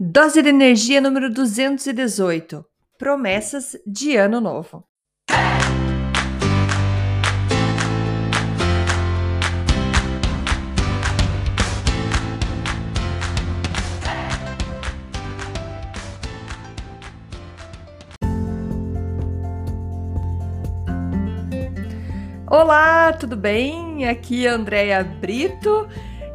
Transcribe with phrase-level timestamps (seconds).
[0.00, 2.64] Dose de energia número 218.
[2.96, 4.84] Promessas de ano novo.
[22.46, 24.08] Olá, tudo bem?
[24.08, 25.88] Aqui é a Andrea Brito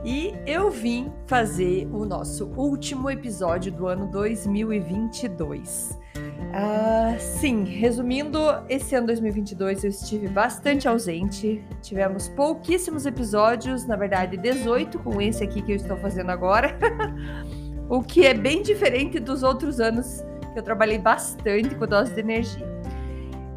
[0.04, 5.98] e eu vim fazer o nosso último episódio do ano 2022.
[6.54, 8.40] Uh, sim, resumindo,
[8.70, 15.44] esse ano 2022 eu estive bastante ausente, tivemos pouquíssimos episódios, na verdade 18 com esse
[15.44, 16.78] aqui que eu estou fazendo agora,
[17.90, 22.20] o que é bem diferente dos outros anos que eu trabalhei bastante com dose de
[22.20, 22.74] energia.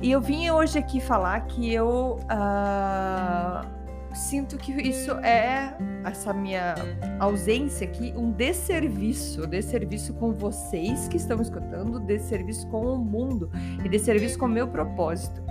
[0.01, 3.76] E eu vim hoje aqui falar que eu uh,
[4.17, 6.75] sinto que isso é, essa minha
[7.21, 13.51] ausência aqui, um desserviço, desserviço com vocês que estão escutando, desserviço com o mundo
[13.85, 15.43] e desserviço com o meu propósito.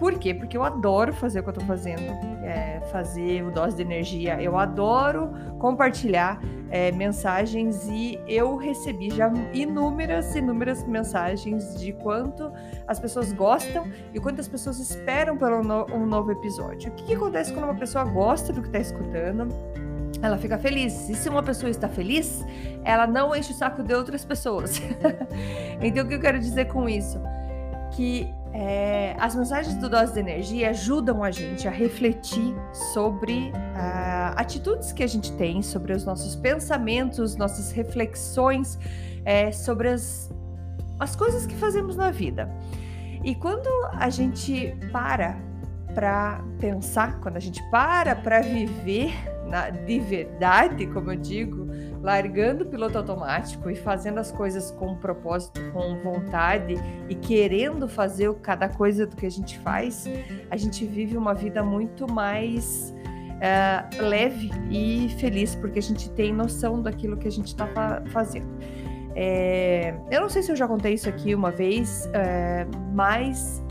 [0.00, 0.32] Por quê?
[0.32, 2.00] Porque eu adoro fazer o que eu tô fazendo,
[2.42, 4.40] é, fazer o dose de energia.
[4.40, 12.50] Eu adoro compartilhar é, mensagens e eu recebi já inúmeras, inúmeras mensagens de quanto
[12.88, 16.90] as pessoas gostam e quanto as pessoas esperam por um, no, um novo episódio.
[16.90, 19.48] O que, que acontece quando uma pessoa gosta do que está escutando?
[20.22, 21.08] ela fica feliz.
[21.08, 22.44] E se uma pessoa está feliz,
[22.84, 24.80] ela não enche o saco de outras pessoas.
[25.80, 27.18] então, o que eu quero dizer com isso?
[27.92, 32.54] Que é, as mensagens do Dose de Energia ajudam a gente a refletir
[32.92, 38.78] sobre uh, atitudes que a gente tem, sobre os nossos pensamentos, nossas reflexões,
[39.24, 40.30] é, sobre as,
[40.98, 42.50] as coisas que fazemos na vida.
[43.22, 45.36] E quando a gente para
[45.94, 49.12] para pensar, quando a gente para para viver
[49.48, 51.69] na, de verdade, como eu digo,
[52.02, 56.74] largando o piloto automático e fazendo as coisas com propósito, com vontade
[57.08, 60.08] e querendo fazer cada coisa do que a gente faz,
[60.50, 62.94] a gente vive uma vida muito mais
[63.36, 68.02] uh, leve e feliz, porque a gente tem noção daquilo que a gente está fa
[68.06, 68.48] fazendo.
[69.14, 73.62] É, eu não sei se eu já contei isso aqui uma vez, é, mas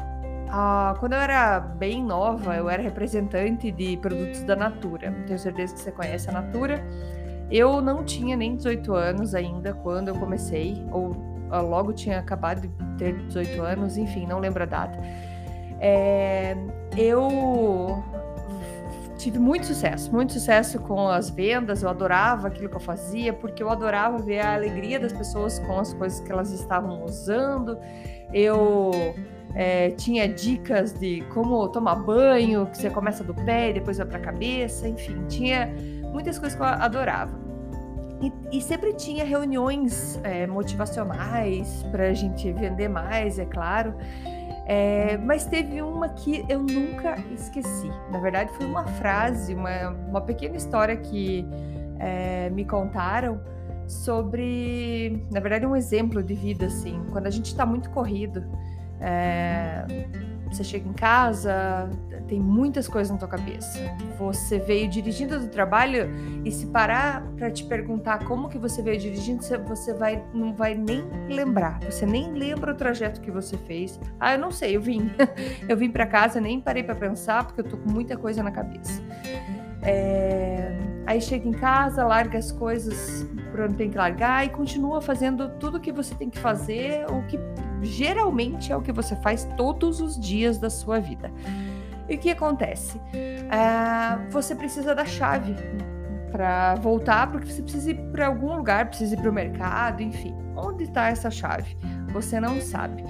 [0.51, 5.11] ah, quando eu era bem nova, eu era representante de produtos da Natura.
[5.27, 6.83] Tenho certeza que você conhece a Natura.
[7.51, 11.15] Eu não tinha nem 18 anos ainda quando eu comecei, ou
[11.49, 14.99] ah, logo tinha acabado de ter 18 anos, enfim, não lembro a data.
[15.79, 16.55] É,
[16.95, 18.03] eu
[19.17, 23.61] tive muito sucesso, muito sucesso com as vendas, eu adorava aquilo que eu fazia, porque
[23.61, 27.77] eu adorava ver a alegria das pessoas com as coisas que elas estavam usando.
[28.31, 28.91] Eu
[29.55, 34.05] é, tinha dicas de como tomar banho, que você começa do pé e depois vai
[34.05, 35.73] para a cabeça, enfim, tinha
[36.11, 37.37] muitas coisas que eu adorava.
[38.21, 43.93] E, e sempre tinha reuniões é, motivacionais para a gente vender mais, é claro.
[44.65, 47.89] É, mas teve uma que eu nunca esqueci.
[48.11, 51.43] Na verdade, foi uma frase, uma, uma pequena história que
[51.97, 53.41] é, me contaram
[53.87, 57.01] sobre, na verdade, um exemplo de vida assim.
[57.11, 58.43] Quando a gente está muito corrido,
[58.99, 59.85] é,
[60.51, 61.89] você chega em casa,
[62.27, 63.79] tem muitas coisas na tua cabeça.
[64.17, 66.09] Você veio dirigindo do trabalho
[66.43, 70.75] e se parar para te perguntar como que você veio dirigindo, você vai não vai
[70.75, 71.79] nem lembrar.
[71.83, 73.99] Você nem lembra o trajeto que você fez.
[74.19, 75.11] Ah, eu não sei, eu vim.
[75.67, 78.51] eu vim para casa, nem parei para pensar porque eu tô com muita coisa na
[78.51, 79.01] cabeça.
[79.81, 80.77] É...
[81.05, 85.49] Aí chega em casa, larga as coisas por onde tem que largar e continua fazendo
[85.59, 87.39] tudo que você tem que fazer, o que
[87.81, 91.31] geralmente é o que você faz todos os dias da sua vida.
[92.07, 92.99] E o que acontece?
[93.13, 95.55] É, você precisa da chave
[96.31, 100.35] para voltar, porque você precisa ir para algum lugar, precisa ir para o mercado, enfim.
[100.55, 101.77] Onde está essa chave?
[102.11, 103.03] Você não sabe.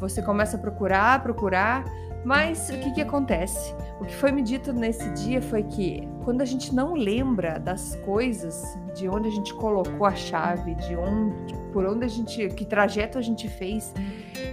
[0.00, 1.84] Você começa a procurar, procurar,
[2.28, 3.74] mas o que, que acontece?
[3.98, 7.96] O que foi me dito nesse dia foi que quando a gente não lembra das
[8.04, 12.66] coisas, de onde a gente colocou a chave, de onde, por onde a gente, que
[12.66, 13.94] trajeto a gente fez,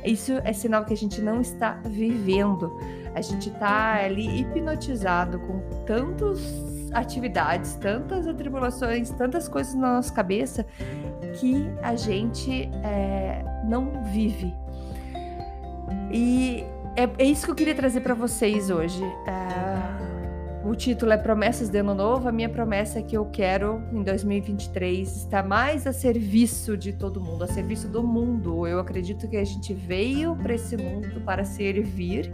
[0.06, 2.72] isso é sinal que a gente não está vivendo.
[3.14, 6.40] A gente está ali hipnotizado com tantas
[6.94, 10.66] atividades, tantas atribulações, tantas coisas na nossa cabeça
[11.42, 14.56] que a gente é, não vive.
[16.10, 16.64] E
[16.96, 19.04] é, é, isso que eu queria trazer para vocês hoje.
[19.04, 22.28] Uh, o título é Promessas de Ano Novo.
[22.28, 27.20] A minha promessa é que eu quero, em 2023, estar mais a serviço de todo
[27.20, 28.66] mundo, a serviço do mundo.
[28.66, 32.34] Eu acredito que a gente veio para esse mundo para servir.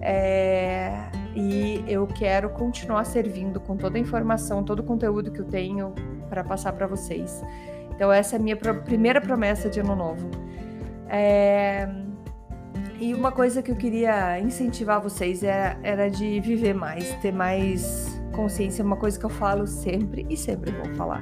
[0.00, 5.44] É, e eu quero continuar servindo com toda a informação, todo o conteúdo que eu
[5.44, 5.94] tenho
[6.28, 7.42] para passar para vocês.
[7.94, 10.30] Então, essa é a minha primeira promessa de ano novo.
[11.08, 12.01] É...
[13.02, 18.16] E uma coisa que eu queria incentivar vocês era, era de viver mais, ter mais
[18.30, 21.20] consciência, uma coisa que eu falo sempre e sempre vou falar.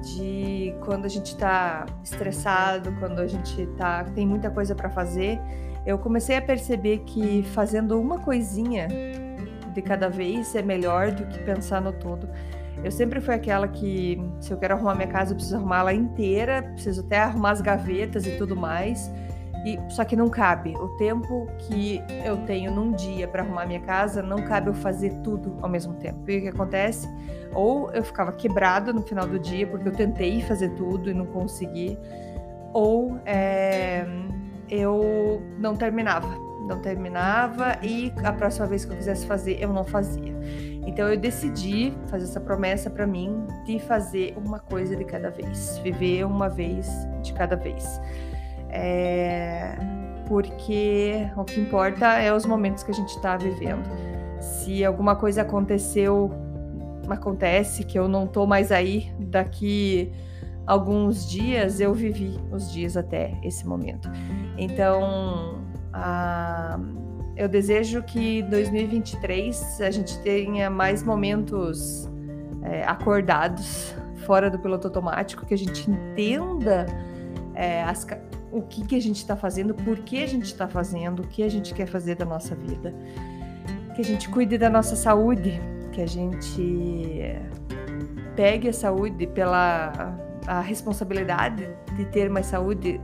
[0.00, 5.40] De quando a gente tá estressado, quando a gente tá, tem muita coisa para fazer,
[5.84, 8.86] eu comecei a perceber que fazendo uma coisinha
[9.74, 12.28] de cada vez é melhor do que pensar no todo.
[12.84, 15.92] Eu sempre fui aquela que, se eu quero arrumar minha casa, eu preciso arrumar ela
[15.92, 19.10] inteira, preciso até arrumar as gavetas e tudo mais.
[19.64, 20.74] E, só que não cabe.
[20.76, 25.10] O tempo que eu tenho num dia para arrumar minha casa, não cabe eu fazer
[25.22, 26.18] tudo ao mesmo tempo.
[26.28, 27.08] E o que acontece?
[27.54, 31.26] Ou eu ficava quebrada no final do dia, porque eu tentei fazer tudo e não
[31.26, 31.98] consegui,
[32.72, 34.04] ou é,
[34.68, 36.28] eu não terminava.
[36.66, 40.32] Não terminava e a próxima vez que eu quisesse fazer, eu não fazia.
[40.86, 45.78] Então eu decidi fazer essa promessa para mim de fazer uma coisa de cada vez,
[45.78, 46.88] viver uma vez
[47.20, 48.00] de cada vez.
[48.72, 49.76] É...
[50.26, 53.84] Porque o que importa é os momentos que a gente está vivendo.
[54.40, 56.30] Se alguma coisa aconteceu,
[57.08, 60.10] acontece que eu não tô mais aí daqui
[60.66, 64.10] alguns dias, eu vivi os dias até esse momento.
[64.56, 65.60] Então,
[65.92, 66.78] a
[67.36, 72.08] eu desejo que 2023 a gente tenha mais momentos
[72.62, 73.94] é, acordados,
[74.26, 76.86] fora do piloto automático, que a gente entenda
[77.54, 78.06] é, as,
[78.52, 81.42] o que, que a gente está fazendo, por que a gente está fazendo, o que
[81.42, 82.94] a gente quer fazer da nossa vida.
[83.94, 85.60] Que a gente cuide da nossa saúde,
[85.92, 87.22] que a gente
[88.36, 93.00] pegue a saúde pela a responsabilidade de ter mais saúde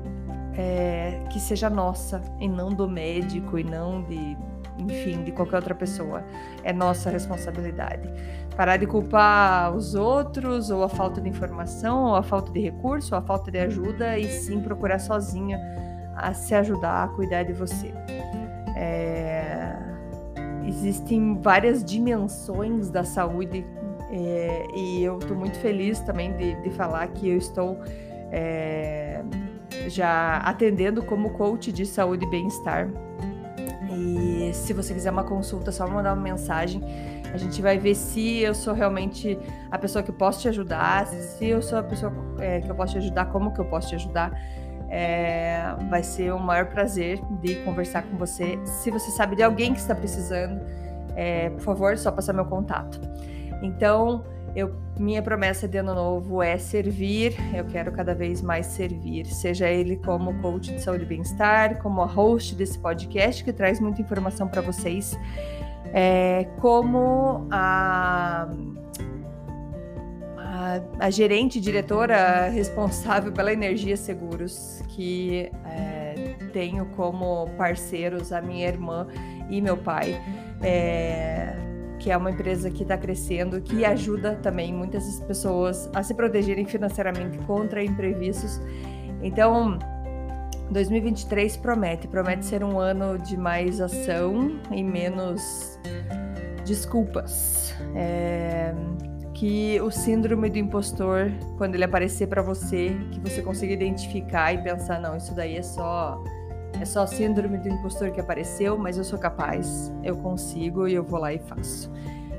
[0.55, 4.37] é, que seja nossa e não do médico e não de,
[4.79, 6.25] enfim, de qualquer outra pessoa.
[6.63, 8.09] É nossa responsabilidade.
[8.57, 13.15] Parar de culpar os outros, ou a falta de informação, ou a falta de recurso,
[13.15, 15.61] ou a falta de ajuda, e sim procurar sozinha
[16.17, 17.93] a se ajudar a cuidar de você.
[18.77, 19.77] É...
[20.67, 23.65] Existem várias dimensões da saúde
[24.11, 27.79] é, e eu estou muito feliz também de, de falar que eu estou
[28.33, 29.23] é,
[29.89, 32.89] já atendendo como coach de saúde e bem-estar.
[34.59, 36.83] Se você quiser uma consulta, é só mandar uma mensagem.
[37.33, 39.39] A gente vai ver se eu sou realmente
[39.71, 42.93] a pessoa que posso te ajudar, se eu sou a pessoa é, que eu posso
[42.93, 44.33] te ajudar, como que eu posso te ajudar.
[44.91, 48.59] É, vai ser o maior prazer de conversar com você.
[48.65, 50.61] Se você sabe de alguém que está precisando,
[51.15, 53.01] é, por favor, só passar meu contato.
[53.63, 54.25] Então,
[54.59, 59.69] eu, minha promessa de ano novo é servir, eu quero cada vez mais servir, seja
[59.69, 64.03] ele como coach de saúde e bem-estar, como a host desse podcast que traz muita
[64.03, 65.17] informação para vocês,
[65.95, 68.49] é, como a,
[70.37, 78.67] a, a, gerente, diretora responsável pela Energia Seguros, que é, tenho como parceiros a minha
[78.67, 79.07] irmã
[79.49, 80.21] e meu pai.
[80.61, 86.15] É, que é uma empresa que está crescendo, que ajuda também muitas pessoas a se
[86.15, 88.61] protegerem financeiramente contra imprevistos.
[89.23, 89.79] Então,
[90.71, 95.79] 2023 promete, promete ser um ano de mais ação e menos
[96.65, 97.75] desculpas.
[97.95, 98.75] É,
[99.35, 104.59] que o síndrome do impostor, quando ele aparecer para você, que você consiga identificar e
[104.59, 106.23] pensar, não, isso daí é só
[106.81, 111.03] é só síndrome do impostor que apareceu, mas eu sou capaz, eu consigo e eu
[111.03, 111.91] vou lá e faço.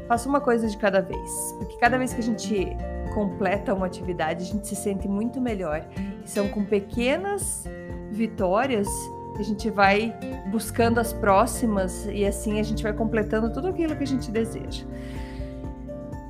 [0.08, 2.76] Faço uma coisa de cada vez, porque cada vez que a gente
[3.14, 5.86] completa uma atividade, a gente se sente muito melhor.
[6.24, 7.66] E são com pequenas
[8.12, 8.88] vitórias
[9.36, 10.14] que a gente vai
[10.52, 14.86] buscando as próximas e assim a gente vai completando tudo aquilo que a gente deseja.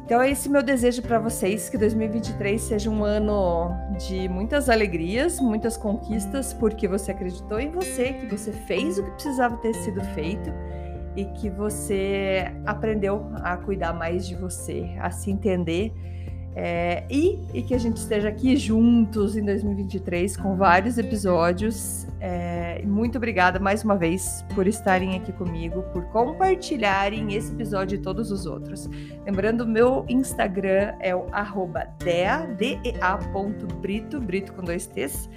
[0.10, 5.40] Então, é esse meu desejo para vocês: que 2023 seja um ano de muitas alegrias,
[5.40, 10.04] muitas conquistas, porque você acreditou em você, que você fez o que precisava ter sido
[10.16, 10.50] feito
[11.16, 15.94] e que você aprendeu a cuidar mais de você, a se entender
[16.62, 22.06] é, e, e, que a gente esteja aqui juntos em 2023 com vários episódios.
[22.20, 28.02] É, muito obrigada mais uma vez por estarem aqui comigo, por compartilharem esse episódio e
[28.02, 28.90] todos os outros.
[29.26, 32.60] Lembrando, meu Instagram é o arroba dea.brito,
[34.20, 35.30] brito com dois T's.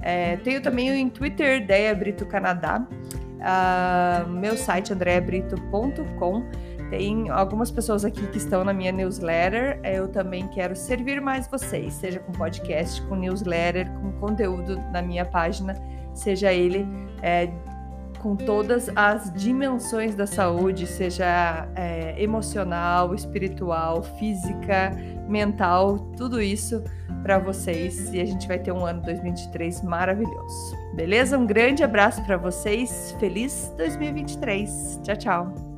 [0.00, 1.94] É, tenho também o Twitter, Dea
[2.30, 2.88] Canadá.
[3.42, 6.44] Uh, meu site, andreabrito.com.
[6.92, 9.80] Tem algumas pessoas aqui que estão na minha newsletter.
[9.82, 15.24] Eu também quero servir mais vocês, seja com podcast, com newsletter, com conteúdo na minha
[15.24, 15.74] página,
[16.12, 16.86] seja ele
[17.22, 17.50] é,
[18.20, 24.90] com todas as dimensões da saúde, seja é, emocional, espiritual, física,
[25.26, 26.84] mental, tudo isso
[27.22, 30.76] para vocês e a gente vai ter um ano 2023 maravilhoso.
[30.94, 31.38] Beleza?
[31.38, 33.16] Um grande abraço para vocês.
[33.18, 35.00] Feliz 2023.
[35.02, 35.71] Tchau, tchau.